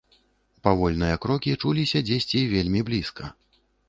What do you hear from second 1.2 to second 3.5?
крокі чуліся дзесьці вельмі блізка.